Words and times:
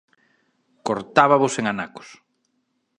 Cortábavos 0.87 1.53
en 1.59 1.65
anacos. 1.73 2.09